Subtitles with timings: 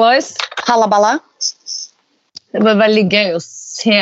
[0.00, 0.36] Hallois.
[0.66, 1.18] Hallaballa.
[2.52, 4.00] Det var veldig gøy å se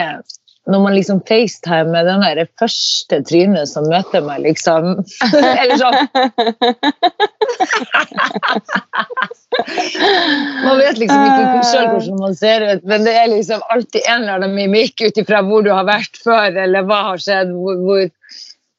[0.68, 5.00] når man liksom facetimer den der første trynet som møter meg, liksom.
[5.60, 5.96] Eller sånn.
[10.68, 14.22] Man vet liksom ikke sjøl hvordan man ser ut, men det er liksom alltid en
[14.22, 17.50] eller annen mimikk ut ifra hvor du har vært før, eller hva har skjedd.
[17.56, 18.02] Hvor, hvor,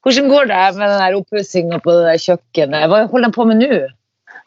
[0.05, 2.87] hvordan går det med den oppussinga på det der kjøkkenet?
[2.91, 3.81] Hva holder de på med nå?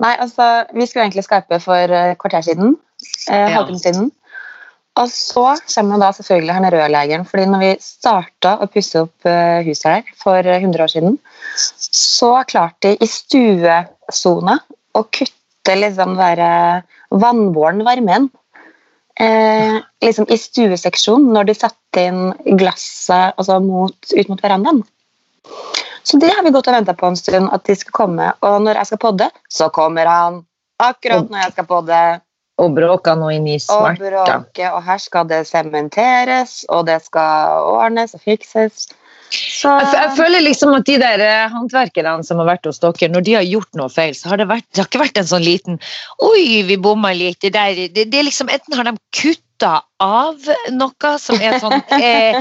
[0.03, 2.77] Nei, altså, vi skulle egentlig skype for et kvarter siden.
[3.31, 3.63] Eh, Ja.
[3.79, 4.11] Siden.
[5.01, 7.25] Og så kommer da selvfølgelig han rørleggeren.
[7.25, 11.19] fordi når vi starta å pusse opp eh, huset her for eh, 100 år siden,
[11.57, 14.59] så klarte de i stuesona
[14.95, 16.19] å kutte liksom
[17.11, 18.31] vannbåren varmen.
[19.21, 24.83] Eh, liksom i stueseksjonen, når de satte inn glasset altså mot, ut mot verandaen.
[26.03, 28.33] Så det har vi gått og venta på en stund, at de skal komme.
[28.43, 30.41] Og når jeg skal podde, så kommer han
[30.83, 32.03] akkurat når jeg skal podde.
[32.63, 34.11] Og bråka nå inn i Og smarta.
[34.11, 38.89] bråke, og her skal det sementeres, og det skal ordnes og fikses.
[39.33, 43.09] Så Jeg, jeg føler liksom at de der eh, håndverkerne som har vært hos dere,
[43.13, 45.31] når de har gjort noe feil, så har det, vært, det har ikke vært en
[45.31, 45.79] sånn liten
[46.23, 47.41] Oi, vi bomma litt.
[47.43, 51.77] Det, der, det, det er liksom, enten har de kutta av noe som er sånn
[51.95, 52.41] eh,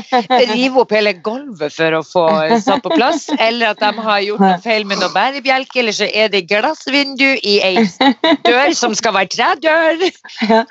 [0.50, 2.26] Rive opp hele gulvet for å få
[2.66, 6.10] satt på plass, eller at de har gjort noe feil med noe bærebjelke, eller så
[6.10, 7.86] er det glassvindu i ei
[8.48, 10.02] dør som skal være tredør.
[10.52, 10.64] Ja.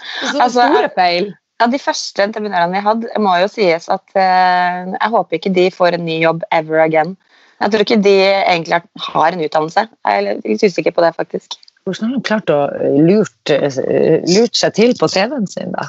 [0.42, 1.30] Altså, store feil.
[1.60, 5.66] Ja, De første entreprenørene vi hadde, må jo sies at eh, jeg håper ikke de
[5.74, 7.16] får en ny jobb ever again.
[7.60, 9.88] Jeg tror ikke de egentlig har- en utdannelse.
[10.06, 11.58] Jeg er litt usikker på det, faktisk.
[11.84, 12.60] Hvordan har de klart å
[13.04, 15.88] lurt, eh, lurt seg til på CV-en sin, da?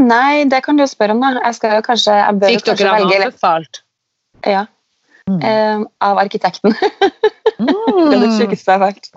[0.00, 1.40] Nei, det kan du jo spørre om, da.
[1.44, 3.80] Jeg skal jo kanskje, jeg bør Fikk dere velge anbefalt?
[4.46, 4.66] ja,
[5.28, 5.42] Mm.
[5.44, 6.74] eh, av arkitekten.
[7.68, 9.08] Det er det sjukeste jeg har hørt.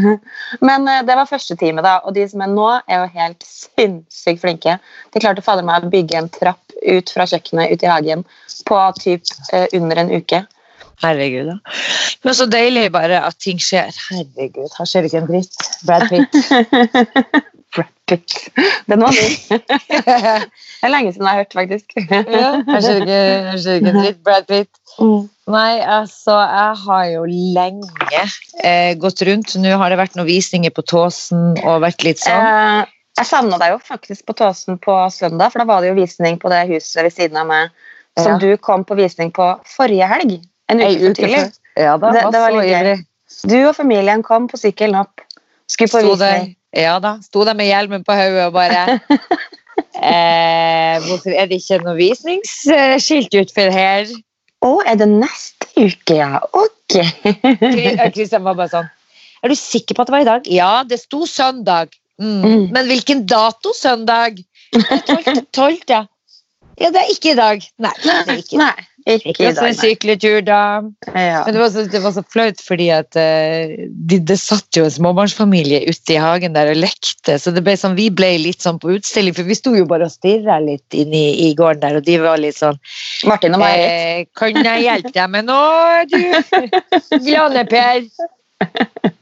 [0.68, 1.98] Men eh, det var første time, da.
[2.04, 4.78] Og de som er nå, er jo helt sinnssykt flinke.
[5.14, 8.24] De klarte fader meg å bygge en trapp ut fra kjøkkenet ut i hagen
[8.68, 10.44] på typ eh, under en uke.
[11.00, 11.78] Herregud, da.
[12.26, 13.94] Men så deilig bare at ting skjer.
[14.10, 15.70] Herregud, her skjer ikke en dritt.
[15.88, 17.46] Brad Pitt.
[17.74, 18.34] Brad Pitt.
[18.90, 19.26] Den var ny.
[19.50, 21.92] Det er lenge siden jeg har hørt, faktisk.
[22.10, 24.22] Ja, jeg skjer ikke, en dritt.
[24.26, 24.80] Brad Pitt.
[25.50, 27.24] Nei, altså, jeg har jo
[27.56, 28.24] lenge
[28.64, 29.54] eh, gått rundt.
[29.62, 32.42] Nå har det vært noen visninger på Tåsen og vært litt sånn.
[32.42, 35.98] Eh, jeg savna deg jo faktisk på Tåsen på søndag, for da var det jo
[36.00, 37.70] visning på det huset ved siden av meg
[38.18, 38.38] som Ja.
[38.42, 40.40] du kom på visning på forrige helg.
[40.70, 41.44] En uke uke tidlig.
[41.78, 43.04] Ja, Det- det var så ivrig.
[43.46, 45.20] Du og familien kom på sykkelen opp.
[45.70, 46.56] Skulle på Sto der, visning.
[46.76, 48.98] Ja da, sto der med hjelmen på hodet og bare
[50.10, 54.10] eh, Hvorfor er det ikke noe visningsskilt utfor her?
[54.60, 56.38] Å, er det neste uke, ja?
[56.52, 56.98] Ok.
[58.12, 58.88] Kristian var bare sånn
[59.40, 60.48] Er du sikker på at det var i dag?
[60.52, 61.94] Ja, det sto søndag.
[62.20, 62.40] Mm.
[62.44, 62.64] Mm.
[62.74, 64.42] Men hvilken dato søndag?
[64.76, 65.46] Tolvte.
[65.56, 66.02] Tolvte.
[66.80, 67.64] Ja, det er ikke i dag.
[67.80, 68.74] Nei, det er ikke, i Nei,
[69.18, 69.60] ikke i dag.
[69.66, 70.60] en sykletur, da.
[71.14, 71.42] Ja.
[71.46, 74.94] Men det var så, det var så flaut, fordi at de, det satt jo en
[74.94, 78.80] småbarnsfamilie ute i hagen der og lekte, så det ble sånn, vi ble litt sånn
[78.82, 82.00] på utstilling, for vi sto jo bare og stirra litt inn i, i gården der,
[82.00, 82.78] og de var litt sånn
[83.28, 83.86] Martin og Marit.
[83.86, 86.20] eh, Kan jeg hjelpe deg med noe, du?
[87.26, 88.04] Glane Per.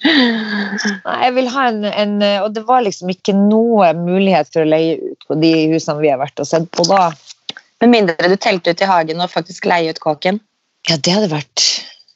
[0.02, 4.70] Nei, jeg vil ha en, en Og det var liksom ikke noe mulighet for å
[4.70, 7.10] leie ut på de husene vi har vært og sett på da.
[7.82, 10.40] Med mindre du telte ut i hagen og faktisk leie ut kåken.
[10.88, 11.62] Ja, det hadde vært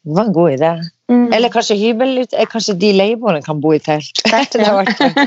[0.02, 0.72] Det var en god idé.
[1.12, 4.22] Eller kanskje hybel, eh, kanskje de leieboerne kan bo i telt.
[4.24, 5.26] Det hadde vært.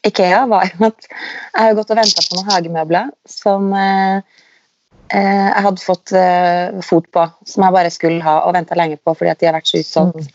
[0.08, 4.20] Ikea, var jo at jeg har gått og venta på noen hagemøbler som eh,
[5.10, 8.96] eh, jeg hadde fått eh, fot på, som jeg bare skulle ha og venta lenge
[8.96, 10.30] på fordi at de har vært så utsolgt.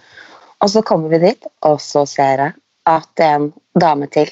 [0.61, 2.53] Og så kommer vi dit, og så ser jeg
[2.91, 4.29] at det er en dame til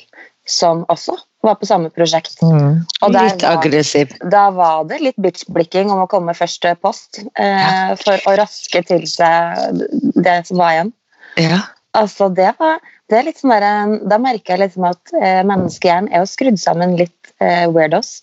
[0.47, 2.37] som også var på samme prosjekt.
[2.45, 2.81] Mm.
[3.01, 4.13] Og der Litt var- aggressiv.
[4.29, 8.83] Da var det litt bitch-blikking om å komme først til post eh, for å raske
[8.87, 9.85] til seg
[10.21, 10.93] det som var igjen.
[11.41, 11.61] Ja.
[11.97, 12.79] Altså, det var
[13.11, 16.59] det er litt sånn der, Da merker jeg liksom at eh, menneskehjernen er jo skrudd
[16.61, 18.21] sammen litt eh, weirdos.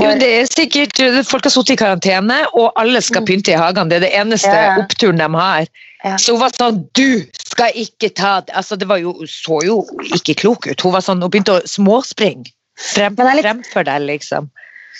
[0.00, 3.88] Jo, det er sikkert Folk har sittet i karantene, og alle skal pynte i hagene.
[3.88, 4.54] Det er det eneste Mm.
[4.54, 4.82] Ja, ja.
[4.82, 5.66] oppturen de har.
[6.04, 6.16] Ja.
[6.18, 9.76] Så hun var sånn Du skal ikke ta det Altså, det var jo, så jo
[10.14, 10.80] ikke klok ut.
[10.80, 14.50] Hun var sånn, hun begynte å småspringe frem, det litt- fremfor deg, liksom.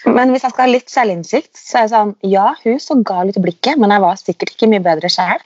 [0.07, 3.29] Men hvis jeg skal ha litt selvinnsikt, så er jeg sånn Ja, hun så gal
[3.29, 5.39] ut i blikket, men jeg var sikkert ikke mye bedre sjæl.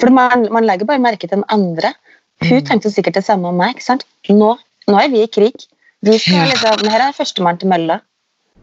[0.00, 1.94] For man, man legger bare merke til den andre.
[2.42, 2.66] Hun Mm.
[2.66, 3.76] tenkte sikkert det samme om meg.
[3.76, 4.04] ikke sant?
[4.28, 5.54] Nå, nå er vi i krig.
[6.02, 8.00] Vi skal liksom, Her er førstemann til mølla.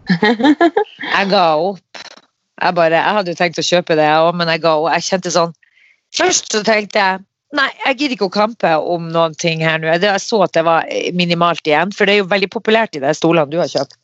[1.17, 2.03] Jeg ga opp.
[2.57, 4.91] Jeg, bare, jeg hadde jo tenkt å kjøpe det, jeg òg, men jeg ga opp.
[4.95, 5.51] Jeg kjente sånn
[6.17, 7.19] Først så tenkte jeg
[7.55, 9.89] nei, jeg gidder ikke å kampe om noen ting her nå.
[9.91, 13.11] Jeg så at det var minimalt igjen, for det er jo veldig populært i de
[13.15, 13.95] stolene du har kjøpt.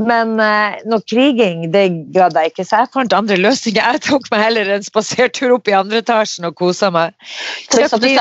[0.00, 3.80] Men eh, noe kriging, det gadd jeg ikke, så jeg fant andre løsninger.
[3.96, 7.16] Jeg tok meg heller en spasertur opp i andre etasjen og kosa meg.
[7.72, 8.20] Du Kjøpte satt inn-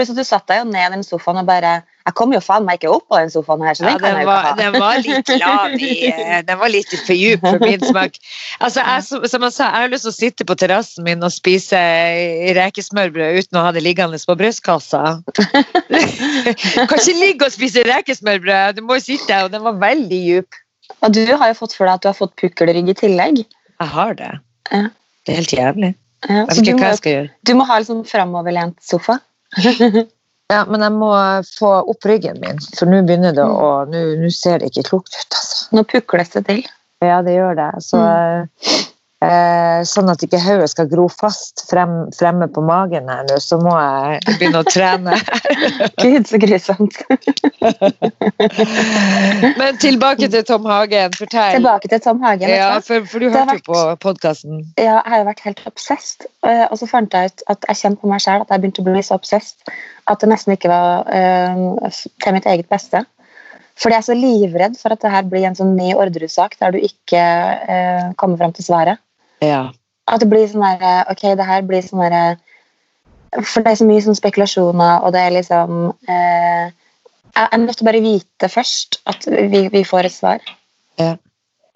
[0.00, 2.64] deg du satt deg jo ned i den sofaen og bare Jeg kommer jo faen
[2.66, 4.40] meg ikke opp på den sofaen her, så Ja, den kan den jeg jo var,
[4.40, 4.56] ikke ha.
[4.62, 8.16] den var litt lav i eh, Den var litt for djup for min smak.
[8.58, 11.32] Altså, jeg, som- jeg sa, jeg har lyst til å sitte på terrassen min og
[11.34, 11.80] spise
[12.56, 15.02] rekesmørbrød uten å ha det liggende på brystkassa.
[15.94, 20.60] kan ikke ligge og spise rekesmørbrød, du må jo sitte, og den var veldig djup.
[21.04, 23.42] Og du har jo fått for deg at du har fått pukkelrygg i tillegg.
[23.44, 24.32] Jeg har det.
[24.70, 24.86] Ja.
[25.26, 25.90] Det er helt jævlig.
[26.28, 26.88] Ja, du må,
[27.48, 29.18] du må ha sånn framoverlent sofa.
[30.50, 31.10] Ja, men jeg må
[31.46, 35.28] få opp ryggen min, for nå begynner det å Nå ser det ikke klokt ut,
[35.30, 35.68] altså.
[35.76, 36.64] Nå pukles det til.
[37.06, 37.68] Ja, det gjør det.
[37.86, 38.00] Så,
[39.24, 43.58] eh, sånn at ikke hodet skal gro fast frem, fremme på magen her nå, så
[43.60, 45.16] må jeg begynne å trene.
[46.02, 46.96] Gud, så grusomt.
[49.60, 51.58] Men tilbake til Tom Hagen, fortell.
[51.58, 52.48] Tilbake til Tom Hagen.
[52.50, 54.62] Ja, for, for du hørte jo på podkasten.
[54.80, 56.26] Ja, jeg har vært helt obsessed.
[56.46, 58.84] eh, Og så fant jeg ut at jeg kjente på meg selv at jeg begynte
[58.84, 59.72] å bli så obsessed
[60.10, 61.90] at det nesten ikke var øh,
[62.24, 63.04] til mitt eget beste.
[63.80, 66.74] Fordi jeg er så livredd for at det her blir en sånn ny Orderud-sak der
[66.74, 69.00] du ikke øh, kommer frem til svaret.
[69.44, 69.70] Ja.
[70.10, 72.36] At det blir sånn eh, ok, det her blir sånn eh,
[73.44, 76.70] For det er så mye sånn spekulasjoner, og det er liksom eh,
[77.36, 80.54] Jeg er nødt til å bare vite først at vi, vi får et svar.
[80.98, 81.14] Ja.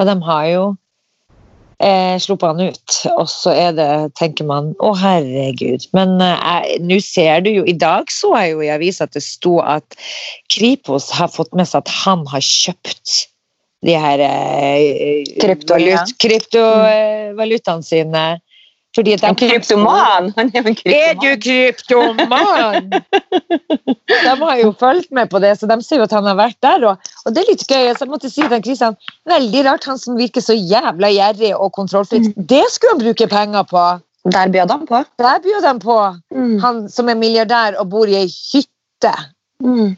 [0.02, 0.64] Og de har jo
[1.78, 3.88] eh, sluppet han ut, og så er det,
[4.18, 5.86] tenker man, å herregud.
[5.96, 9.24] Men eh, nå ser du jo, i dag så jeg jo i avisa at det
[9.24, 9.98] sto at
[10.52, 13.14] Kripos har fått med seg at han har kjøpt
[13.84, 16.16] de her eh, mm.
[16.22, 18.24] kryptovalutaene sine.
[18.94, 20.28] Fordi En kryptoman!
[20.36, 22.20] Han er en Er du kryptoman.
[22.20, 22.90] kryptoman?
[24.26, 26.58] De har jo fulgt med på det, så de ser jo at han har vært
[26.62, 26.84] der.
[26.86, 27.88] Og, og det er litt gøy.
[27.96, 28.96] Så jeg måtte si til Kristian,
[29.26, 32.30] veldig rart han som virker så jævla gjerrig og kontrollfritt.
[32.36, 33.84] Det skulle han bruke penger på!
[34.30, 35.02] Der bød han på.
[35.18, 35.98] Der bød han på!
[36.30, 36.54] Mm.
[36.62, 39.14] Han som er milliardær og bor i ei hytte.
[39.64, 39.96] Mm.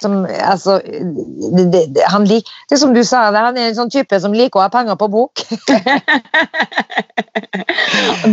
[0.00, 3.68] Som, altså, det, det, det, han lik, det er som du sa, det, han er
[3.68, 5.42] en sånn type som liker å ha penger på bok.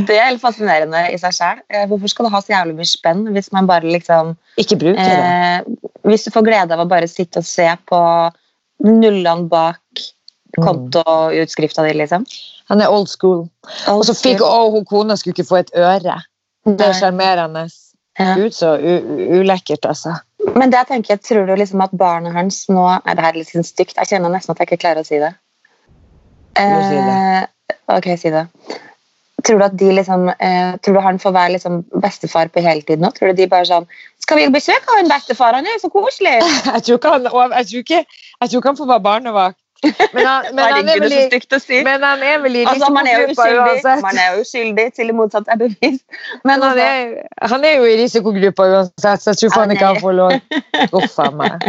[0.07, 1.59] Det er helt fascinerende i seg sjøl.
[1.89, 5.17] Hvorfor skal du ha så jævlig mye spenn hvis man bare liksom Ikke bruker det.
[5.17, 8.01] eh, Hvis du får glede av å bare sitte og se på
[8.86, 9.81] nullene bak
[10.57, 10.63] Mm.
[10.63, 12.24] kontoutskrifta di, liksom?
[12.71, 13.50] Han er old school.
[13.91, 16.15] Og så fikk hun kona skulle ikke få et øre.
[16.65, 17.67] Det er sjarmerende.
[18.17, 18.33] Ja.
[18.38, 20.15] Gud, så ulekkert, altså.
[20.57, 23.39] Men det tenker jeg, tror du liksom at barnet hans nå Nei, det her er
[23.41, 23.97] litt stygt.
[23.97, 25.33] Jeg kjenner nesten at jeg ikke klarer å si det.
[26.57, 27.17] Jo, si det.
[27.17, 28.47] Eh, ok, si det.
[29.45, 33.03] Tror du at de liksom eh, Tror du han får være liksom bestefar på heltid
[33.03, 33.12] nå?
[33.15, 33.86] Tror du de bare sånn
[34.24, 35.55] Skal vi besøke han bestefar?
[35.55, 36.39] Han er jo så koselig!
[36.74, 38.01] Jeg tror han, jeg tror ikke,
[38.41, 39.59] jeg tror ikke han får være barnevakt.
[39.84, 41.79] Men han, men han er vel i, si.
[41.86, 44.01] men han er vel i Altså, man er jo uskyldig, uansett.
[44.01, 46.03] man er jo uskyldig til det motsatte er bevist.
[46.43, 49.91] Men han altså, er, han er jo i risikogruppa uansett, så jeg tror faen ikke
[49.91, 50.34] han får lov.
[50.98, 51.67] Uff a meg.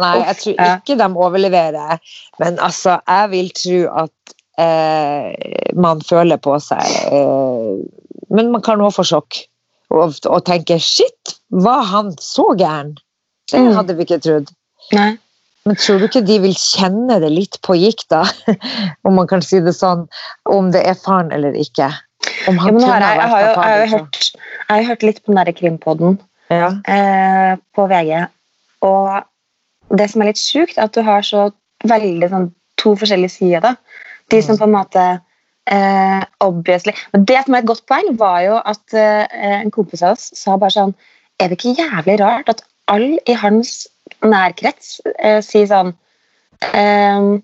[0.00, 2.00] Nei, jeg tror ikke de overleverer.
[2.40, 4.34] Men altså, jeg vil tro at
[4.64, 7.80] eh, man føler på seg eh,
[8.30, 9.42] Men man kan også få sjokk.
[9.90, 12.96] Og, og tenke 'shit, var han så gæren?'
[13.50, 13.72] Det Mm.
[13.74, 14.52] hadde vi ikke trodd.
[14.94, 15.18] nei.
[15.68, 18.22] Men tror du ikke de vil kjenne det litt på gikta,
[19.06, 20.06] om man kan si det sånn,
[20.48, 21.90] om det er faren eller ikke?
[22.48, 23.98] Om Ja, har jeg, jeg, har jo, jeg, har så.
[23.98, 26.18] hørt, jeg har hørt litt på den der krimpodden
[26.50, 26.70] Ja.
[26.88, 28.26] eh, på VG.
[28.88, 31.50] Og det som er litt sjukt, er at du har så
[31.88, 32.48] veldig sånn,
[32.80, 33.60] to forskjellige sider.
[33.60, 33.74] da.
[34.32, 35.04] De som på en måte
[35.68, 39.26] eh, obviously Men det som er et godt poeng, var jo at eh,
[39.60, 40.94] en kompis av oss sa bare sånn
[41.40, 43.86] Er det ikke jævlig rart at alle i hans
[44.26, 45.94] nærkrets eh, si sånn
[46.74, 47.40] ehm,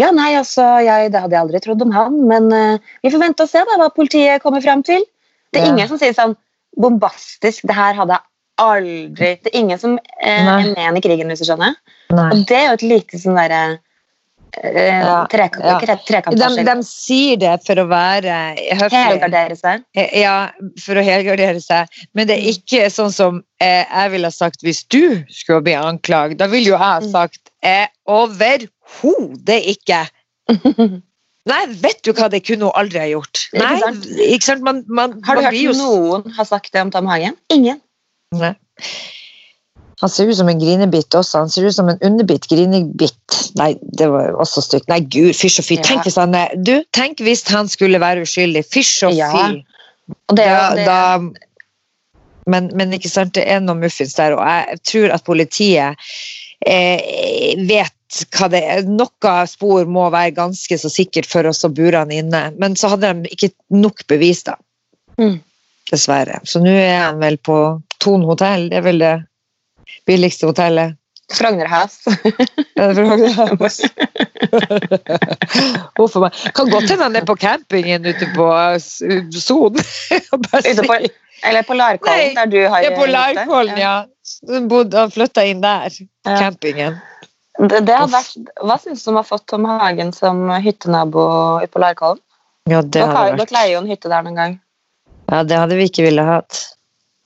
[0.00, 3.20] Ja, nei, altså, jeg, det hadde jeg aldri trodd om han, men eh, vi får
[3.22, 5.04] vente og se da, hva politiet kommer fram til.
[5.54, 5.72] Det er Ja.
[5.72, 6.34] ingen som sier sånn
[6.74, 8.24] bombastisk Det her hadde jeg
[8.58, 11.76] aldri Det er ingen som eh, er med i krigen, hvis du skjønner.
[12.10, 12.30] Nei.
[12.32, 13.78] Og det er jo et lite sånn derre
[14.62, 15.48] Ja, tre-
[16.30, 18.34] De, de sier det for å være
[18.78, 19.00] høflig.
[19.08, 19.82] Helgardere seg.
[20.14, 20.36] Ja,
[20.84, 21.88] for å helgardere seg.
[22.14, 25.74] Men det er ikke sånn som eh, jeg ville ha sagt hvis du skulle bli
[25.78, 26.38] anklagd.
[26.38, 27.10] Da ville jo jeg Mm.
[27.10, 30.04] sagt eh, overhodet ikke.
[31.50, 33.42] Nei, vet du hva, det kunne hun aldri ha gjort.
[33.52, 33.74] Nei,
[34.32, 34.62] ikke sant?
[34.64, 37.36] Man, man, Har du hørt noen ha sagt det om Tom Hagen?
[37.52, 37.82] Ingen.
[38.32, 38.54] Nei.
[40.04, 41.46] Han ser ut som en grinebitt også.
[41.46, 43.36] Han ser ut som en underbitt grinebitt.
[43.56, 44.90] Nei, det var også stygt.
[44.92, 45.78] Nei, gud, fysj og fy.
[45.78, 45.86] Ja.
[45.88, 48.66] Tenk hvis han er Du, tenk hvis han skulle være uskyldig.
[48.68, 49.30] Fysj og Ja.
[49.32, 49.62] fy.
[50.28, 52.20] Det, Da, det, da,
[52.52, 56.04] men, men ikke sant, det er noe muffins der, og jeg tror at politiet
[56.68, 58.84] eh, vet hva det er.
[58.84, 62.92] Noe spor må være ganske så sikkert for oss å bure han inne, men så
[62.92, 64.58] hadde de ikke nok bevis, da.
[65.16, 65.38] Mm.
[65.88, 66.42] Dessverre.
[66.44, 67.56] Så nå er han vel på
[68.04, 69.14] Thon hotell, det er vel det
[70.06, 70.98] billigste hotellet.
[71.32, 72.00] Frognerhaus.
[72.74, 73.04] Ja, er
[75.94, 76.30] Huff a.
[76.54, 78.48] Kan godt hende han er på campingen ute på
[78.82, 79.78] Son.
[81.44, 83.06] Eller på Larkollen, der du har Ja, på.
[83.06, 83.94] Larkollen, ja.
[84.68, 85.94] Bodde, han flytta inn der.
[86.26, 86.36] Ja.
[86.38, 86.98] Campingen.
[87.58, 88.34] Det, det vært,
[88.66, 91.24] hva syns du om å ha fått Tom Hagen som hyttenabo
[91.62, 92.22] ute på Larkollen?
[92.70, 94.60] Ja, det Dere, leier jo en hytte der noen gang.
[95.30, 96.64] Ja, det hadde vi ikke ville hatt.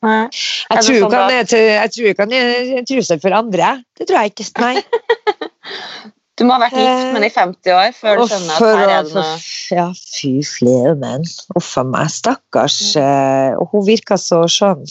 [0.07, 0.29] Nei.
[0.31, 3.73] Jeg tror sånn til, jeg tror ikke han er en trussel for andre.
[3.99, 4.49] Det tror jeg ikke.
[4.63, 4.77] Nei.
[6.39, 8.63] Du må ha vært gift med den i 50 år før du Og skjønner at
[8.79, 9.31] her er det noe
[9.75, 11.25] Ja, fy flemen.
[11.59, 12.13] Uff a meg.
[12.15, 12.77] Stakkars.
[12.95, 13.57] Mm.
[13.59, 14.85] Og hun virka så skjønn.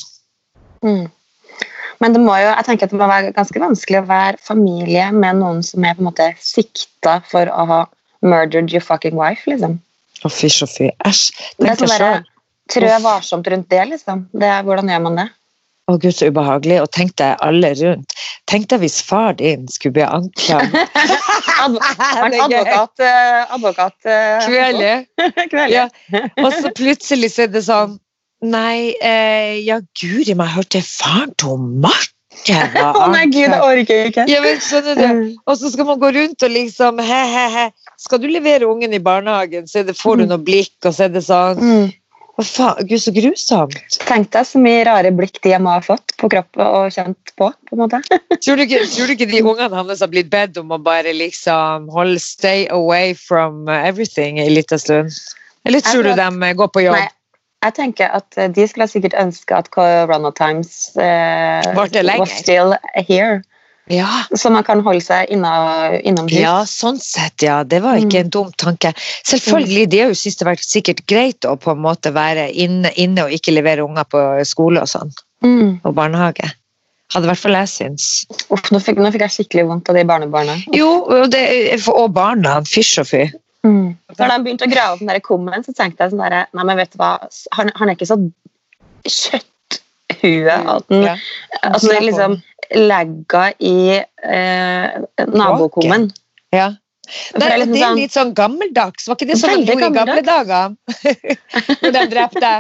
[0.84, 1.06] mm.
[2.04, 5.08] Men det må jo, jeg tenker at det må være ganske vanskelig å være familie
[5.16, 7.80] med noen som er på en måte sikta for å ha
[8.22, 9.80] murdered your fucking wife, liksom.
[10.22, 10.92] Å, fy så fy.
[11.08, 11.24] Æsj.
[11.58, 12.28] Det Tenk sånn deg sjøl.
[12.72, 14.28] Trø varsomt rundt det, liksom.
[14.34, 15.28] Det, er- hvordan gjør man det?
[15.88, 16.82] Å gud, så ubehagelig.
[16.84, 18.16] Og tenk deg alle rundt.
[18.52, 20.76] Tenk deg hvis far din skulle bli anklaget.
[21.62, 24.44] Han advokat, eh, advokat eh.
[24.46, 24.92] Kvele.
[25.72, 25.88] Ja.
[26.44, 27.96] Og så plutselig så er det sånn
[28.46, 32.14] Nei, eh, ja, guri meg, hørte faren til Marte
[33.02, 34.26] Å nei, gud, jeg orker ikke.
[34.30, 35.24] Ja, men skjønner du?
[35.50, 37.64] Og så skal man gå rundt og liksom he, he, he.
[37.98, 41.16] Skal du levere ungen i barnehagen, så det, får du noe blikk, og så er
[41.16, 41.88] det sånn Mm.
[42.38, 43.78] Hva faen, gud, så grusomt.
[44.06, 47.50] Tenk deg så mye rare blikk de må ha fått på kroppen og kjent på.
[47.50, 48.02] på en måte.
[48.46, 51.16] Tror du ikke, tror du ikke de ungene hans har blitt bedt om å bare
[51.18, 55.18] liksom holde stay away from everything en liten stund?
[55.66, 57.00] Eller tror, tror du de eh, går på jobb?
[57.02, 57.10] Nei,
[57.66, 63.42] jeg tenker at eh, De skulle sikkert ønske at Corona Times uh, was still here.
[63.90, 64.08] Ja.
[64.36, 66.34] Så man kan holde seg innomhus.
[66.36, 67.62] ja, sånn sett, ja.
[67.64, 68.92] Det var ikke en dum tanke.
[69.28, 72.50] Selvfølgelig, de har jo syntes det har vært sikkert greit å på en måte være
[72.52, 75.14] inne, inne og ikke levere unger på skole og sånn,
[75.44, 75.80] Mm.
[75.86, 76.52] og barnehage.
[77.14, 78.26] Hadde i hvert fall jeg syns.
[78.52, 80.58] Uff, nå, fikk, nå fikk jeg skikkelig vondt av de barnebarna.
[80.76, 82.58] Jo, og, det, og barna.
[82.68, 83.22] Fysj og fy.
[83.64, 83.96] Mm.
[84.18, 86.64] Når de begynte å grave opp den der kummen, så tenkte jeg sånn der, Nei,
[86.68, 87.14] men vet du hva,
[87.56, 88.20] han, han er ikke så
[89.08, 91.16] kjøtthue at han Ja.
[91.64, 92.38] at han er liksom
[92.76, 96.10] legga i eh, nabokummen.
[96.56, 96.74] Ja.
[97.08, 99.08] Det er liksom det er sånn- litt sånn gammeldags.
[99.08, 100.76] Var ikke det sånn de gjorde i gamle dager?
[101.82, 102.52] Når de drepte.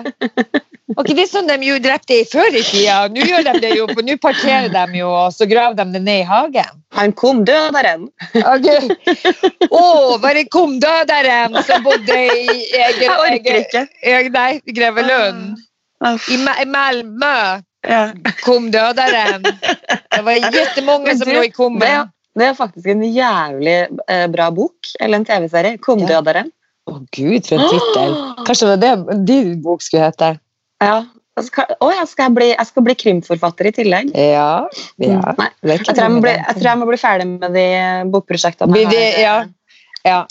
[0.96, 3.02] Var ikke det sånn de jo drepte i før i tida?
[3.12, 6.22] Nå gjør de det jo, nå parkerer de jo, og så graver de det ned
[6.24, 6.80] i hagen.
[6.96, 8.08] Han kom døderen.
[8.40, 8.88] Okay.
[9.68, 9.84] Å,
[10.24, 13.84] var det kom døderen som bodde i Jeg orker ikke.
[14.00, 15.58] Egen, nei, Grevelund.
[16.00, 17.36] Ma- i Malmö
[17.88, 18.12] Ja.
[18.44, 19.44] kom døderen.
[19.44, 21.82] Det var jättemånga som lå i kummen.
[22.38, 23.78] Det, er- faktisk en jævlig
[24.08, 25.78] eh, bra bok, eller en TV-serie.
[25.78, 26.52] 'Kumdøderen'.
[26.88, 28.18] Å gud, for en tittel.
[28.48, 30.36] Kanskje det var det din bok skulle hete?
[30.84, 31.00] Ja.
[31.38, 34.14] Å, jeg, skal bli, jeg skal bli krimforfatter i tillegg.
[34.18, 34.66] Ja.
[34.98, 35.20] ja.
[35.20, 37.66] Mm, Nei, Jeg tror jeg, må bli, jeg jeg må bli ferdig med de
[38.14, 38.86] bokprosjektene.
[39.22, 39.36] Ja.
[40.08, 40.22] ja.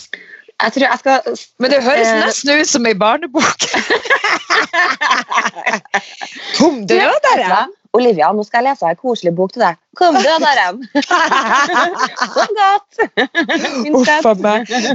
[0.62, 1.20] Jeg tror jeg skal
[1.60, 2.20] Men det høres Eh.
[2.24, 3.66] nesten ut som ei barnebok.
[6.56, 7.72] Ja, døderen!
[7.96, 9.76] Olivia, nå skal jeg lese en koselig bok til deg.
[9.96, 10.82] Kom, døderen!
[12.34, 12.92] Så godt!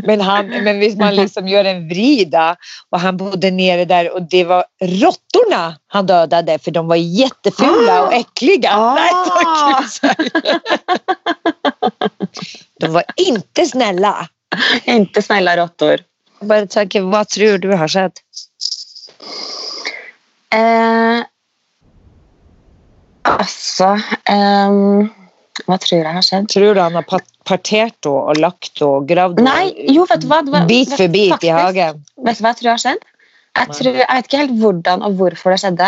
[0.05, 2.51] Men, han, men hvis man liksom gjør en vri, da,
[2.93, 4.67] og han bodde nede der, og det var
[5.01, 5.61] rottene
[5.95, 8.59] han døde, for de var kjempefulle og ekle.
[8.69, 8.95] Ah.
[8.99, 10.21] Nei, takk.
[12.81, 14.13] De var ikke snälla.
[14.85, 16.03] Inte snälla råttor.
[16.41, 18.17] Bare tenker, hva tror du har skjedd?
[20.51, 21.21] Eh,
[23.29, 23.91] altså
[24.27, 24.79] eh,
[25.67, 26.49] Hva tror jeg har skjedd?
[26.51, 31.13] Tror du han har partert henne og lagt henne og gravd henne bit vet- for
[31.13, 32.01] bit i hagen?
[32.25, 33.05] Vet du hva jeg tror har skjedd?
[33.51, 35.87] Jeg, tror, jeg vet ikke helt hvordan og hvorfor det skjedde,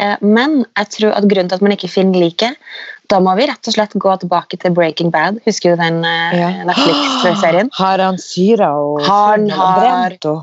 [0.00, 2.60] eh, men jeg tror at grunnen til at man ikke finner liket,
[3.08, 5.38] da må vi rett og slett gå tilbake til Breaking Bad.
[5.44, 6.48] Husker du den eh, Ja.
[6.64, 7.68] Netflix-serien?
[7.80, 10.42] Har han syra og Han har- brent og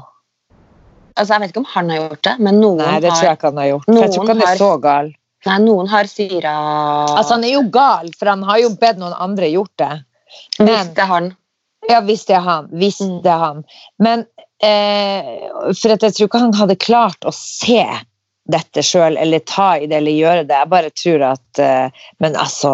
[1.18, 3.26] Altså, jeg vet ikke om han har gjort det, men noen, har Nei, det tror
[3.28, 3.86] jeg ikke han har gjort.
[3.86, 5.10] For jeg tror ikke han er har- så gal.
[5.46, 6.54] nei, noen har syra
[7.18, 9.90] Altså, han er jo gal, for han har jo bedt noen andre gjort det.
[10.62, 11.28] Hvis det er han.
[11.90, 12.68] ja, hvis det er han.
[12.72, 13.22] Hvis Mm.
[13.24, 13.64] det er han.
[14.00, 14.26] Men
[14.64, 17.84] eh, For jeg tror ikke han hadde klart å se
[18.50, 20.56] dette sjøl, eller ta i det, eller gjøre det.
[20.58, 22.72] Jeg bare tror at eh, Men altså,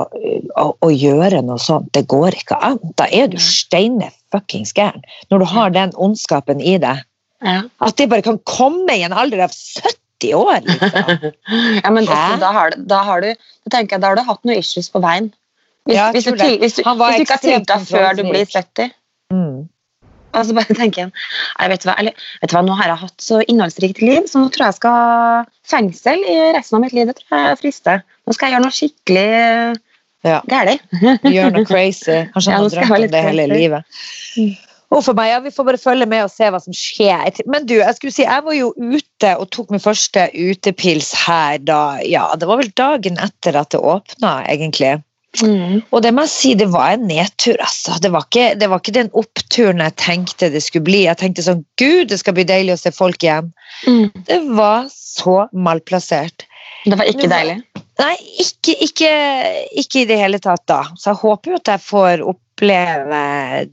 [0.55, 2.79] å, å gjøre noe sånt, det går ikke an.
[2.97, 5.03] Da er du steine fuckings gæren.
[5.31, 7.03] Når du har den ondskapen i deg.
[7.43, 7.61] Ja.
[7.83, 11.27] At det bare kan komme i en alder av 70 år, liksom.
[11.83, 14.23] ja, men også, da, har, du- da har du da tenker jeg, da har du
[14.25, 15.27] hatt noen issues på veien.
[15.87, 18.71] Hvis, Ja, hvis, du, hvis, du, hvis du ikke har tiltak før du blir kontrollfrik.
[18.87, 18.95] 70
[19.27, 19.67] Mm.
[20.37, 23.01] Og så bare tenker jeg vet, du hva, eller, vet du hva, Nå har jeg
[23.03, 26.85] hatt så innholdsrikt liv, så nå tror jeg jeg skal ha fengsel i resten av
[26.85, 27.09] mitt liv.
[27.09, 28.03] Det tror jeg frister.
[28.27, 29.27] Nå skal jeg gjøre noe skikkelig
[30.27, 30.39] Ja.
[30.49, 30.81] galt.
[31.23, 32.21] Gjøre noe crazy.
[32.33, 33.59] Kanskje han ja, har drømt om det hele crazy.
[33.61, 34.63] livet.
[34.87, 37.41] Og for meg, ja, Vi får bare følge med og se hva som skjer.
[37.51, 41.57] Men du, jeg skulle si, jeg var jo ute og tok min første utepils her
[41.59, 44.93] da Ja, det var vel dagen etter at det åpna, egentlig.
[45.43, 45.81] Mm.
[45.93, 47.97] Og det må jeg si, det var en nedtur, altså.
[48.01, 51.03] Det var, ikke, det var ikke den oppturen jeg tenkte det skulle bli.
[51.05, 53.51] Jeg tenkte sånn Gud, det skal bli deilig å se folk igjen.
[53.85, 54.07] Mm.
[54.29, 56.47] Det var så malplassert.
[56.87, 57.59] Det var ikke deilig.
[57.97, 59.13] Nei, ikke, ikke,
[59.81, 60.83] ikke i det hele tatt da.
[60.95, 63.21] Så jeg håper jo at jeg får oppleve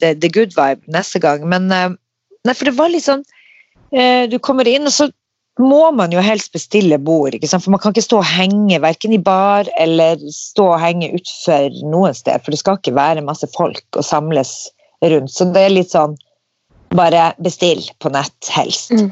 [0.00, 1.44] the, the good vibe neste gang.
[1.49, 1.90] Men eh,
[2.49, 3.23] nei, for det var litt sånn
[3.92, 5.11] eh, Du kommer inn, og så
[5.61, 7.37] må man jo helst bestille bord.
[7.46, 11.76] For man kan ikke stå og henge verken i bar eller stå og henge utfor
[11.87, 12.42] noe sted.
[12.42, 14.54] For det skal ikke være masse folk og samles
[15.04, 15.30] rundt.
[15.30, 16.19] Så det er litt sånn
[16.95, 18.93] Bare bestill på nett, helst.
[18.95, 19.08] Mm.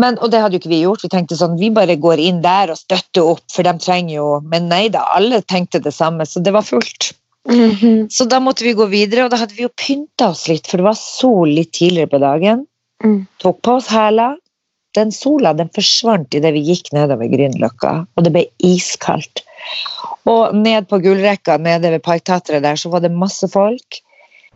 [0.00, 1.02] Men, og det hadde jo ikke vi gjort.
[1.04, 4.28] Vi tenkte sånn, vi bare går inn der og støtter opp, for de trenger jo
[4.48, 7.12] Men nei da, alle tenkte det samme, så det var fullt.
[7.50, 8.06] Mhm.
[8.08, 10.80] Så da måtte vi gå videre, og da hadde vi jo pynta oss litt, for
[10.80, 12.64] det var sol litt tidligere på dagen.
[13.04, 13.26] Mm.
[13.44, 14.38] Tok på oss hæler.
[14.94, 19.42] Den sola den forsvant idet vi gikk nedover Grünerløkka, og det ble iskaldt.
[20.30, 24.00] Og ned på gullrekka nede ved Parkteatret der, så var det masse folk.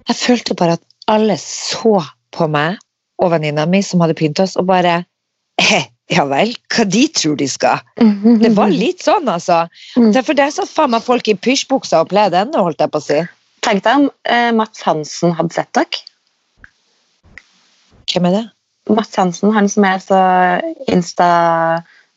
[0.09, 1.99] Jeg følte bare at alle så
[2.35, 2.79] på meg
[3.19, 5.01] og venninna mi som hadde pynta oss, og bare
[5.61, 7.83] eh, Ja vel, hva de tror de skal?
[8.41, 9.67] Det var litt sånn, altså.
[10.01, 10.15] Mm.
[10.17, 13.05] For der satt faen meg folk i pysjbuksa og pledd ennå, holdt jeg på å
[13.05, 13.19] si.
[13.67, 16.01] Tenk deg om eh, Mats Hansen hadde sett dere.
[18.09, 18.45] Hvem er det?
[18.89, 20.21] Mats Hansen, han som er så
[20.89, 21.29] insta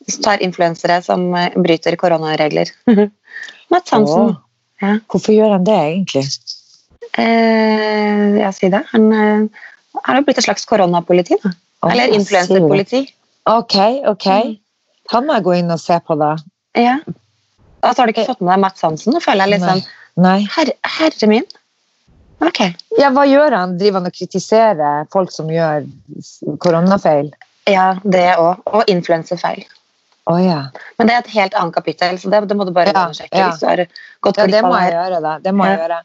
[0.10, 2.72] som tar influensere som eh, bryter koronaregler.
[3.74, 4.36] Mats Hansen.
[4.82, 4.96] Ja.
[5.12, 6.26] Hvorfor gjør han det, egentlig?
[7.22, 8.82] Eh, ja, si det.
[8.94, 9.66] Han eh,
[10.02, 11.38] har jo blitt et slags koronapoliti.
[11.44, 11.54] da.
[11.82, 13.04] Åh, Eller jeg influenserpoliti.
[13.50, 13.78] Ok,
[14.10, 14.28] ok.
[14.28, 14.56] Mm.
[15.14, 16.36] Han må jeg gå inn og se på, da.
[16.78, 17.00] Ja.
[17.82, 19.14] Altså, har du ikke fått med deg Mats Hansen?
[19.14, 19.86] Nå føler jeg litt sånn
[20.22, 21.48] herre min.
[22.42, 22.62] Ok.
[22.98, 23.78] Ja, hva gjør han?
[23.80, 25.86] Driver han og kritiserer folk som gjør
[26.64, 27.30] koronafeil?
[27.70, 28.64] Ja, det òg.
[28.66, 29.64] Og influensefeil.
[30.30, 30.68] Oh, ja.
[30.98, 33.40] Men det er et helt annet kapittel, så det, det må du bare Ja, sjekke
[33.40, 33.48] ja.
[33.50, 33.82] hvis du har
[34.22, 35.22] gått Ja, det må jeg gjøre.
[35.24, 35.32] Da.
[35.42, 35.98] Det må jeg gjøre.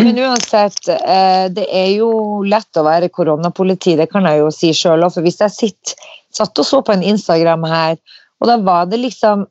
[0.00, 2.10] Men uansett, eh, det er jo
[2.46, 5.14] lett å være koronapoliti, det kan jeg jo si sjøl òg.
[5.14, 7.96] For hvis jeg sitter, satt og så på en Instagram her,
[8.40, 9.46] og da var det liksom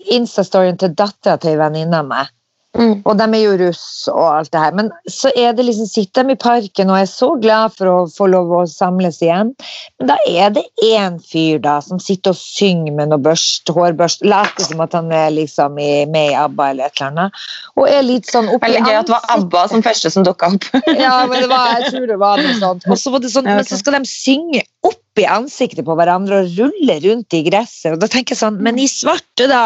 [0.00, 2.28] Instastoryen til dattera til ei venninne av meg.
[2.78, 3.00] Mm.
[3.02, 4.74] Og de er jo russ og alt det her.
[4.78, 7.96] Men så er det liksom, sitter de i parken og er så glad for å
[8.10, 9.50] få lov å samles igjen.
[9.98, 14.22] Men da er det én fyr da som sitter og synger med noe børst, hårbørst,
[14.22, 17.44] later som at han er liksom i, med i ABBA eller et eller annet.
[17.76, 20.52] Og er litt sånn oppi Veldig gøy at det var ABBA som første som dukka
[20.54, 20.68] opp.
[21.04, 22.86] ja, men det var, jeg tror det var noe sånt.
[22.86, 23.50] Og så var det sånn.
[23.50, 27.96] Men så skal de synge opp i ansiktet på hverandre og rulle rundt i gresset.
[27.96, 29.64] Og da tenker jeg sånn, men i svarte, da!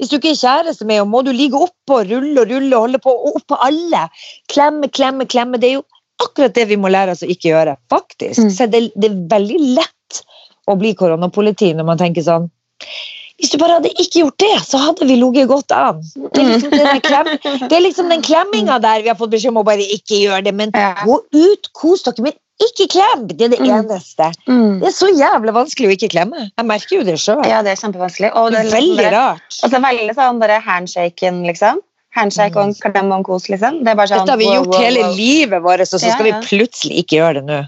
[0.00, 2.76] Hvis du ikke er kjæreste med henne, må du ligge oppå og rulle og rulle
[2.76, 4.06] og holde på og oppå alle.
[4.48, 5.60] Klemme, klemme, klemme.
[5.60, 5.86] Det er jo
[6.24, 8.40] akkurat det vi må lære oss å ikke gjøre, faktisk.
[8.40, 8.50] Mm.
[8.56, 10.22] Så det, det er veldig lett
[10.70, 12.48] å bli koronapoliti når man tenker sånn
[13.40, 16.02] hvis du bare hadde ikke gjort det, så hadde vi ligget godt an.
[16.34, 17.30] Det er liksom den, klem,
[17.70, 20.52] det liksom den klemminga der vi har fått beskjed om å bare ikke gjøre det.
[20.58, 20.90] Men Ja.
[21.08, 23.26] gå ut, kos dere, men ikke klem!
[23.28, 23.70] Det er det Mm.
[23.78, 24.30] eneste.
[24.48, 24.80] Mm.
[24.80, 26.50] Det er så jævlig vanskelig å ikke klemme.
[26.58, 27.44] Jeg merker jo det sjøl.
[27.48, 28.32] Ja, det er kjempevanskelig.
[28.36, 29.60] Og Det er liksom veldig bare, rart.
[29.64, 31.80] og så veldig sånn bare handshaken, liksom.
[32.10, 33.84] Handshake og en klem og en kos, liksom.
[33.84, 35.12] Det sånn, Dette har vi wow, gjort wow, hele wow.
[35.14, 36.40] livet vårt, og så skal ja.
[36.40, 37.58] vi plutselig ikke gjøre det nå.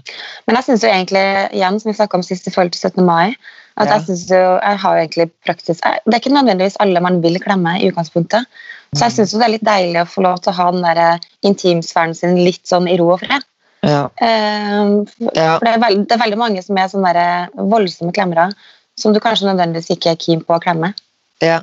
[0.47, 1.23] Men jeg synes jo egentlig,
[1.55, 3.05] igjen, som vi snakket om sist i forhold til 17.
[3.05, 3.35] mai,
[3.77, 3.93] at Ja.
[3.95, 7.21] jeg synes jo, jeg har jo egentlig praktisk, jeg, det er ikke nødvendigvis alle man
[7.23, 8.45] vil klemme i utgangspunktet.
[8.93, 11.19] Så jeg syns det er litt deilig å få lov til å ha den der
[11.47, 13.41] intimsfæren sin litt sånn i ro og fred.
[13.83, 14.05] Ja.
[14.15, 18.49] Eh, For det er, veld, det er veldig mange som er sånne der voldsomme klemmere,
[18.97, 20.93] som du kanskje nødvendigvis ikke er keen på å klemme.
[21.41, 21.61] ja.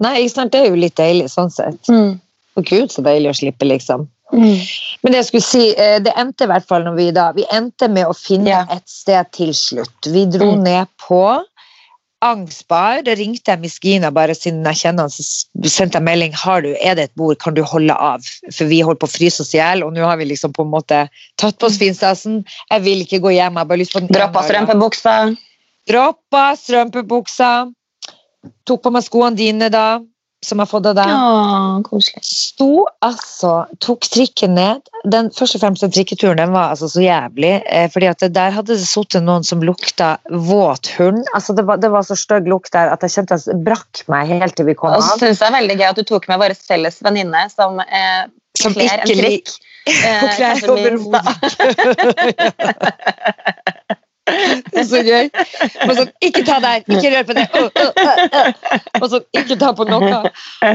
[0.00, 0.52] Nei, ikke sant?
[0.52, 1.88] det er jo litt deilig sånn sett.
[2.56, 4.06] Og gud, så deilig å slippe, liksom.
[4.32, 7.44] Men det jeg skulle si, eh, det endte i hvert fall når vi da Vi
[7.52, 8.62] endte med å finne Ja.
[8.70, 10.06] et sted til slutt.
[10.06, 10.62] Vi dro Mm.
[10.62, 11.20] ned på
[12.20, 13.00] Angsbar.
[13.06, 15.24] Da ringte jeg Miskina bare siden jeg kjenner han, så
[15.72, 16.36] sendte jeg melding.
[16.36, 18.26] Har du, er det et bord, kan du holde av?
[18.52, 20.66] For vi holder på å fryse oss i hjel, og nå har vi liksom på
[20.66, 21.02] en måte
[21.40, 22.42] tatt på oss finstasen.
[22.68, 25.16] Jeg vil ikke gå hjem, jeg har bare lyst på den Droppa strømpebuksa.
[25.88, 27.52] Droppa strømpebuksa.
[28.68, 30.00] Tok på meg skoene dine da,
[30.40, 33.52] som jeg har fått deg Å, sto altså,
[33.84, 34.86] tok trikken ned.
[35.12, 37.52] Den først og fremst den trikketuren den var altså så jævlig.
[37.68, 41.22] Eh, fordi at det der hadde det sittet noen som lukta våt hund.
[41.36, 44.32] Altså det, var, det var så stygg lukt der at jeg kjente det brakk meg
[44.32, 45.02] helt til vi kom av.
[45.02, 47.42] Og så syns jeg det er veldig gøy at du tok med vår felles venninne
[47.52, 48.22] som eh,
[48.58, 49.52] Som kler en trikk.
[49.90, 51.66] Hun kler overhodet ikke.
[53.50, 53.59] Det
[54.90, 55.30] så gøy.
[55.86, 57.46] Og sånn, ikke ta der, ikke rør på det.
[57.54, 58.78] Uh, uh, øh.
[59.00, 60.22] Og sånn, ikke ta på noe.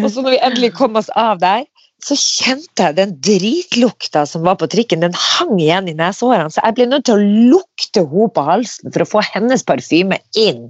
[0.01, 1.65] Og så når vi endelig kom oss av der,
[2.05, 6.51] så kjente jeg den dritlukta som var på trikken, den hang igjen i nesehårene.
[6.53, 10.19] Så jeg ble nødt til å lukte henne på halsen for å få hennes parfyme
[10.37, 10.67] inn.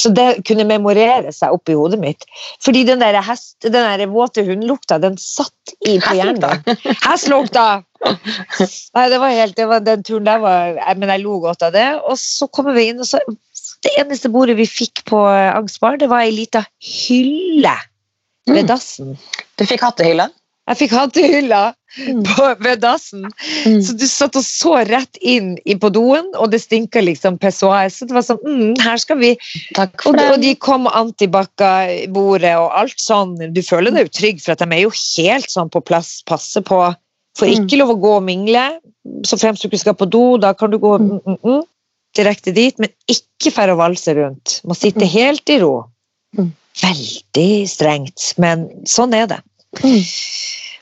[0.00, 2.24] Så det kunne memorere seg oppi hodet mitt.
[2.64, 6.64] Fordi den der, hest, den der våte hundlukta, den satt i på hjernen.
[7.04, 7.68] Hestlukta!
[8.06, 11.72] Nei, det var helt, det var, den turen der var Men jeg lo godt av
[11.74, 11.86] det.
[12.06, 13.20] Og så kommer vi inn, og så
[13.84, 17.76] Det eneste bordet vi fikk på Angstbar, Angsbar, det var ei lita hylle
[18.48, 18.68] ved Mm.
[18.70, 19.18] dassen.
[19.58, 20.30] Du fikk hattehylla.
[20.68, 22.22] Jeg fikk hattehylla Mm.
[22.24, 23.26] på, ved dassen.
[23.64, 27.88] Så du satt og så rett inn på doen, og det stinka liksom pessoar.
[27.88, 29.30] Så det var sånn mm, Her skal vi
[29.78, 33.36] og, og de kom antibac-bordet og alt sånn.
[33.52, 36.22] Du føler deg jo trygg, for at de er jo helt sånn på plass.
[36.26, 36.94] passer på.
[37.36, 37.56] Får Mm.
[37.66, 38.62] ikke lov å gå og mingle.
[39.26, 41.62] Så fremst du ikke skal på do, da kan du gå mm, mm, mm,
[42.16, 42.78] direkte dit.
[42.78, 44.60] Men ikke færre å valse rundt.
[44.64, 45.12] Må sitte Mm.
[45.12, 45.84] helt i ro.
[46.36, 46.52] Mm.
[46.78, 49.40] Veldig strengt, men sånn er det.
[49.82, 50.04] Mm.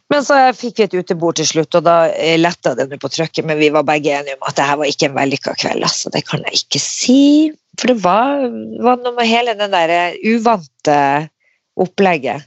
[0.09, 3.44] Men så fikk vi et utebord til slutt, og da eh, letta det på trykket,
[3.44, 5.82] men vi var begge enige om at det her var ikke en vellykka kveld.
[5.82, 6.11] Altså.
[6.14, 7.52] Det kan jeg ikke si.
[7.78, 8.44] For det var,
[8.85, 11.28] var noe med hele den der eh, uvante
[11.76, 12.46] opplegget.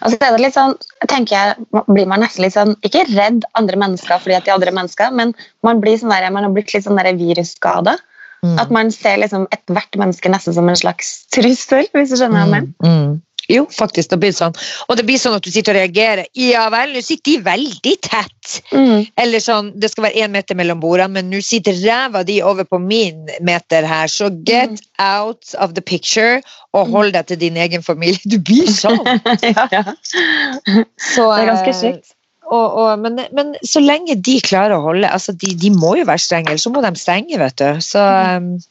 [0.00, 0.74] Altså, så er det litt sånn,
[1.08, 4.58] tenker jeg, blir man nesten litt sånn, ikke redd andre mennesker fordi at de er
[4.58, 5.32] andre mennesker, men
[5.66, 7.96] man, blir sånn der, man har blitt litt sånn virusskada.
[8.44, 8.58] Mm.
[8.60, 12.44] At man ser liksom ethvert menneske nesten som en slags trussel, hvis du skjønner hva
[12.44, 13.16] jeg mener.
[13.48, 13.56] Mm.
[13.56, 13.56] Mm.
[13.56, 14.10] Jo, faktisk.
[14.10, 14.54] Det blir sånn.
[14.88, 16.26] Og det blir sånn at du sitter og reagerer.
[16.34, 18.56] Ja vel, nå sitter de veldig tett.
[18.72, 19.06] Mm.
[19.22, 22.64] Eller sånn, det skal være én meter mellom bordene, men nå sitter ræva di over
[22.64, 24.78] på min meter her, så get Mm.
[24.98, 26.40] out of the picture
[26.74, 28.18] og hold deg til din egen familie.
[28.24, 28.98] Du blir sånn.
[29.42, 29.82] ja, ja.
[31.14, 32.12] Så, Det er ganske eh, sykt.
[32.46, 36.04] Og, og, men, men så lenge de klarer å holde altså de, de må jo
[36.06, 37.38] være strenge, ellers så må de stenge.
[37.38, 37.80] vet du.
[37.82, 38.52] Så Mm.
[38.54, 38.62] um,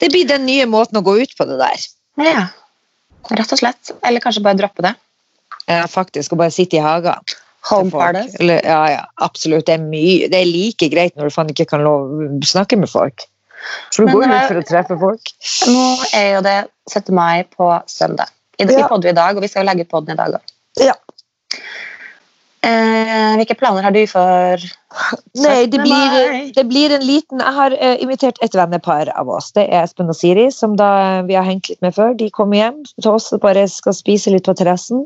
[0.00, 1.84] det blir den nye måten å gå ut på det der.
[2.22, 2.46] Ja,
[3.30, 3.92] rett og slett.
[4.02, 4.94] Eller kanskje bare droppe det.
[5.68, 7.14] Ja, faktisk, Å bare sitte i hagen.
[7.70, 8.34] Home parties.
[8.42, 9.66] Ja, ja, absolutt.
[9.68, 12.10] Det er, mye, det er like greit når du faen ikke kan lov,
[12.42, 13.22] snakke med folk.
[13.94, 15.30] For du går jo ut for å treffe folk.
[15.70, 15.84] Nå
[16.18, 16.56] er jo det
[16.90, 17.14] 17.
[17.14, 18.32] mai på søndag.
[18.58, 18.88] I dag Ja.
[18.90, 20.52] podder i dag, og vi skal legge ut podden i dag òg.
[20.82, 20.94] Ja.
[22.62, 24.62] Eh, hvilke planer har du for
[25.42, 29.50] Nei, det blir, det blir en liten Jeg har eh, invitert et vennepar av oss.
[29.56, 32.14] Det er Espen og Siri, som da vi har hengt litt med før.
[32.14, 35.02] De kommer hjem til oss og bare skal spise litt på terrassen.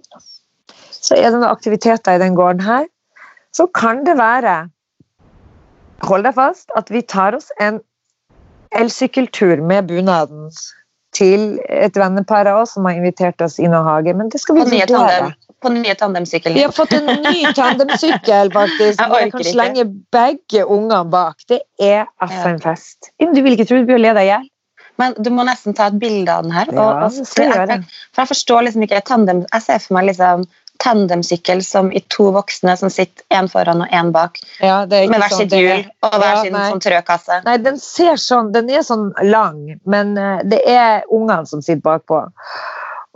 [0.92, 2.85] Så er det noen aktiviteter i den gården her.
[3.57, 4.66] Så kan det være
[6.05, 7.79] Hold deg fast at vi tar oss en
[8.77, 10.51] elsykkeltur med bunaden
[11.16, 14.21] til et vennepar av oss som har invitert oss inn i hagen.
[14.21, 15.33] Men det skal vi vurdere.
[15.62, 16.59] Tandem, den nye tandemsykkelen?
[16.59, 19.01] Vi har fått en ny tandemsykkel, faktisk.
[19.21, 21.40] Jeg kan slenge begge ungene bak.
[21.49, 23.11] Det er altså en fest.
[23.19, 24.53] Du vil ikke tro du blir å le deg i hjel?
[24.97, 26.71] Men du må nesten ta et bilde av den her.
[26.73, 27.83] Ja, og, og, det skal jeg
[28.14, 30.47] for jeg forstår liksom ikke tandem, Jeg ser for meg liksom
[30.83, 35.07] tandemsykkel som i to voksne som sitter én foran og én bak, Ja, det er
[35.07, 37.38] ikke med hver sånn sitt hjul og hver Ja, sin sånn trøkasse.
[37.47, 41.85] Nei, den ser sånn Den er sånn lang, men eh, det er ungene som sitter
[41.85, 42.27] bakpå.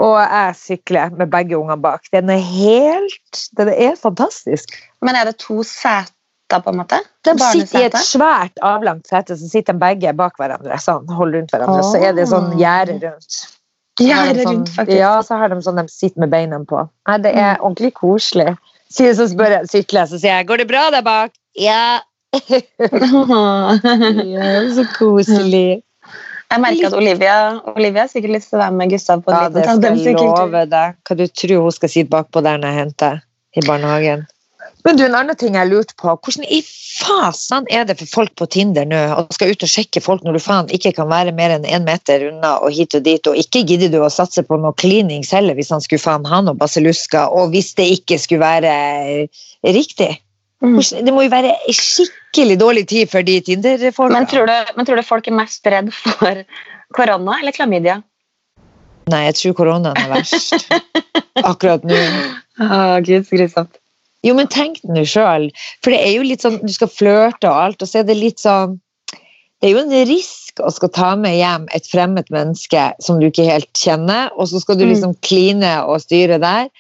[0.01, 2.09] Og jeg sykler med begge ungene bak.
[2.15, 4.73] Den er helt Den er fantastisk.
[5.05, 6.15] Men er det to seter,
[6.51, 6.99] på en måte?
[7.27, 10.79] De sitter i et svært, avlangt sete, så sitter de begge bak hverandre.
[10.83, 11.83] Sånn, holder rundt hverandre.
[11.87, 13.41] Så er det sånn gjerde rundt.
[14.01, 14.99] Så Ja, har de det er sånn, rundt, faktisk.
[14.99, 16.89] Ja, så har de sånn de sitter med beina på.
[17.11, 18.57] Nei, det er ordentlig koselig.
[18.91, 21.37] Så spør jeg, sykler jeg, så sier jeg 'går det bra der bak'?
[21.55, 22.01] Ja.
[24.35, 25.83] ja så koselig.
[26.51, 27.35] Jeg merker at Olivia,
[27.77, 30.17] Olivia har sikkert lyst til å være med Gustav på en Ja, liten det skal
[30.17, 30.99] jeg love deg.
[31.07, 33.21] Hva du tror hun skal sitte bakpå der når jeg henter
[33.55, 34.27] i barnehagen.
[34.85, 36.13] Men du, en annen ting jeg lurte på.
[36.25, 40.03] Hvordan i fasen er det for folk på Tinder nå og skal ut og sjekke
[40.03, 43.05] folk når du faen ikke kan være mer enn én meter unna og hit og
[43.07, 46.27] dit, og ikke gidder du å satse på noe cleanings heller hvis han skulle faen
[46.29, 48.75] ha noe basillusker, og hvis det ikke skulle være
[49.77, 50.17] riktig?
[50.61, 50.77] Mm.
[51.07, 54.13] Det må jo være skikkelig dårlig tid for de Tinder-folka.
[54.13, 56.43] Men, tror du, men tror du folk er mest redd for
[56.97, 58.01] korona eller klamydia?
[59.11, 60.69] Nei, jeg tror koronaen er verst
[61.51, 61.97] akkurat nå.
[62.61, 63.81] Å, Gud, så grusomt.
[64.27, 65.49] Jo, men tenk nå sjøl.
[65.81, 68.19] For det er jo litt sånn, du skal flørte og alt, og så er det
[68.21, 68.77] litt sånn
[69.61, 73.27] Det er jo en risk å skal ta med hjem et fremmed menneske som du
[73.29, 74.93] ikke helt kjenner, og så skal du Mm.
[74.93, 76.71] liksom kline og styre der.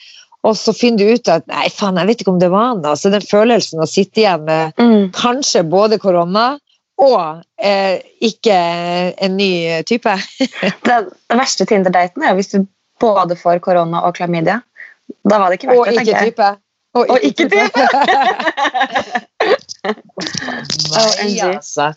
[0.48, 2.80] Og så finner du ut at nei, faen, jeg vet ikke om det var han.
[2.88, 5.10] Altså, den følelsen å sitte igjen med Mm.
[5.12, 6.46] kanskje både korona
[7.00, 8.56] og eh, ikke
[9.24, 10.12] en ny type.
[10.88, 11.06] Den
[11.40, 12.58] verste Tinder-daten er hvis du
[13.00, 14.58] både får korona og klamydia.
[15.24, 16.32] Da var det ikke Og verdt det, ikke tenker jeg.
[16.34, 16.48] type.
[17.00, 17.46] Og ikke
[20.90, 21.92] Nei, altså.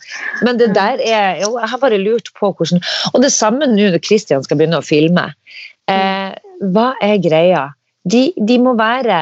[0.45, 2.79] Men det der er jo, Jeg har bare lurt på hvordan
[3.13, 5.25] Og det samme nå når Christian skal begynne å filme.
[5.91, 6.32] Eh,
[6.73, 7.63] hva er greia?
[8.04, 9.20] De, de må være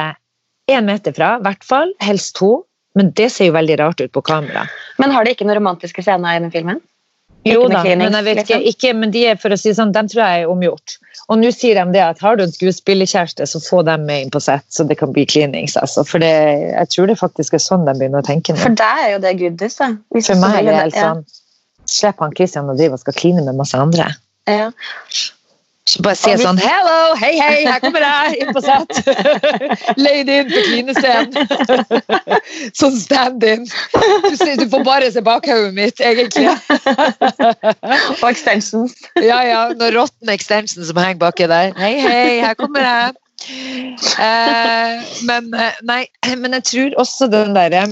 [0.70, 1.92] én meter fra, i hvert fall.
[2.02, 2.62] Helst to.
[2.98, 4.66] Men det ser jo veldig rart ut på kamera.
[5.00, 6.82] Men har de ikke noen romantiske scener i den filmen?
[7.42, 8.66] Jo Ikke da, cleanings, men ikke, liksom?
[8.70, 10.96] ikke Men de er for å si sånn, dem tror jeg er omgjort.
[11.32, 14.32] Og nå sier de det at har du en skuespillerkjæreste, så få dem med inn
[14.34, 15.74] på sett, så det kan bli cleanings.
[15.80, 16.04] Altså.
[16.06, 16.30] For det,
[16.70, 18.62] jeg tror det faktisk er sånn de begynner å tenke nå.
[18.62, 19.78] For deg er jo det goodies.
[19.80, 19.90] da.
[20.14, 21.24] Hvis For meg er det helt sånn
[21.92, 24.06] Slipp han Christian og drive og skal kline med masse andre.
[24.46, 24.68] Ja.
[25.92, 29.00] Så bare sier sånn Hello, hei, hei, her kommer jeg inn på sett.
[30.00, 31.50] Leid inn på klinescenen.
[32.80, 33.66] sånn stand-in.
[33.92, 36.48] Du, du får bare se bakhodet mitt, egentlig.
[38.22, 38.96] Og extensions.
[39.20, 41.76] Ja, ja, noen råtne extension som henger baki der.
[41.76, 43.18] Hei, hei, her kommer jeg.
[44.22, 46.04] Eh, men, eh, nei,
[46.38, 47.90] men jeg tror også den derre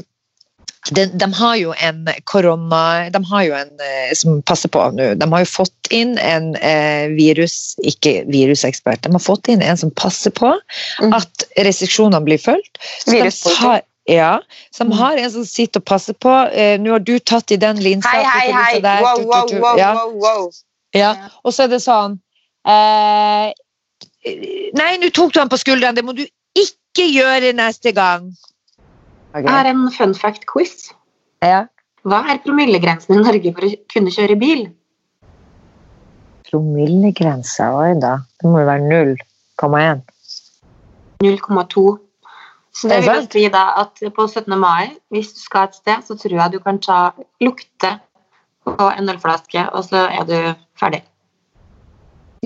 [0.96, 5.10] de, de har jo en korona De har jo en eh, som passer på nå.
[5.20, 7.74] De har jo fått inn en eh, virus...
[7.84, 9.02] Ikke virusekspert.
[9.04, 10.54] De har fått inn en som passer på
[11.00, 11.12] Mm.
[11.16, 12.80] at restriksjonene blir fulgt.
[13.04, 13.28] Så de
[13.60, 14.40] har, ja,
[14.72, 14.96] så de Mm.
[14.98, 16.32] har en som sitter og passer på.
[16.52, 18.08] Eh, nå har du tatt i den linsa.
[18.08, 18.80] Hei, hei, hei!
[18.80, 19.58] der, Wow, wow, tu.
[19.60, 19.92] wow, Ja.
[19.94, 20.50] wow, wow.
[20.96, 21.14] Ja,
[21.44, 22.18] og så er det sånn
[22.66, 23.52] eh,
[24.76, 26.24] Nei, nå tok du han på skulderen, det må du
[26.58, 28.32] ikke gjøre neste gang.
[29.34, 30.90] Jeg har en fun fact-quiz.
[31.44, 31.64] Ja.
[32.02, 34.64] Hva er promillegrensen i Norge for å kunne kjøre bil?
[36.48, 38.16] Promillegrensa, oi da.
[38.40, 40.02] Det må jo være 0,1.
[41.22, 41.84] 0,2.
[42.74, 44.54] Så det det vil si da at på 17.
[44.58, 47.00] mai, hvis du skal et sted, så tror jeg du kan ta
[47.42, 47.92] lukte
[48.66, 50.36] på en ølflaske, og så er du
[50.78, 51.02] ferdig.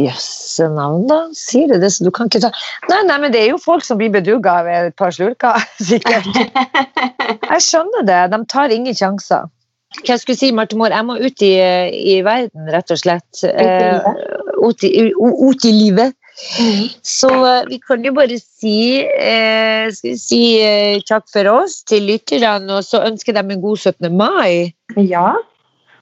[0.00, 1.20] Jøsse navn, da.
[1.38, 2.50] Sier du det, så du kan ikke ta
[2.90, 6.26] Nei, nei, men det er jo folk som blir bedugga av et par slurker, sikkert.
[7.52, 8.22] Jeg skjønner det.
[8.34, 9.46] De tar ingen sjanser.
[10.00, 11.52] Hva jeg skulle si, Marte Moore, jeg må ut i,
[11.94, 13.44] i verden, rett og slett.
[13.46, 14.02] Eh,
[14.64, 16.16] Ut i, ut i livet.
[17.06, 21.82] Så eh, vi kan jo bare si, eh, skal vi si eh, takk for oss
[21.86, 24.10] til lytterne, og så ønsker dem en god 17.
[24.10, 24.74] mai.
[24.98, 25.34] Ja.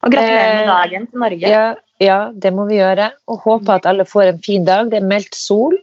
[0.02, 1.52] Og gratulerer med Eh, dagen til Norge.
[1.52, 1.66] Ja,
[2.02, 3.10] ja, det må vi gjøre.
[3.30, 4.90] Og håpe at alle får en fin dag.
[4.92, 5.76] Det er meldt sol.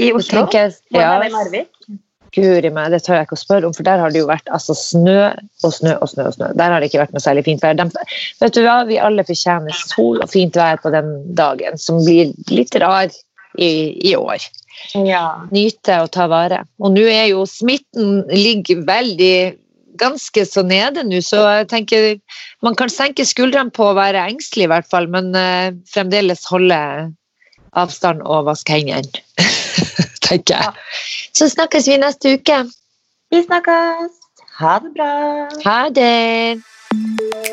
[0.00, 0.46] I Oslo.
[0.52, 1.10] Jeg, ja.
[1.10, 2.00] Hvordan er det i Narvik?
[2.30, 4.46] Guri meg, det tør jeg ikke å spørre om, for der har det jo vært
[4.54, 5.32] altså, snø
[5.66, 6.28] og snø og snø.
[6.28, 6.52] og snø.
[6.58, 7.74] Der har det ikke vært noe særlig fint vær.
[7.78, 7.86] De,
[8.38, 12.30] vet du hva, Vi alle fortjener sol og fint vær på den dagen, som blir
[12.52, 13.10] litt rar
[13.58, 13.72] i,
[14.06, 14.46] i år.
[14.94, 15.24] Ja.
[15.50, 16.62] Nyte og ta vare.
[16.78, 19.34] Og nå er jo smitten ligger veldig
[19.98, 22.10] ganske så nede nå, så jeg tenker
[22.62, 26.78] man kan senke skuldrene på å være engstelig i hvert fall, men uh, fremdeles holde
[27.78, 29.24] avstand og vaske hendene.
[30.30, 30.72] tenker jeg.
[31.34, 32.64] Så snakkes vi neste uke.
[33.30, 34.18] Vi snakkes.
[34.60, 35.12] Ha det bra.
[35.64, 37.49] Ha det!